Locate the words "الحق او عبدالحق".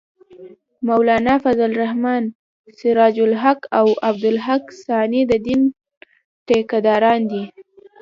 3.29-4.65